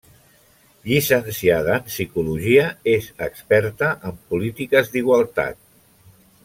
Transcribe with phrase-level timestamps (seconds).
[0.91, 2.65] Llicenciada en psicologia,
[2.95, 5.67] és experta en polítiques d'igualtat.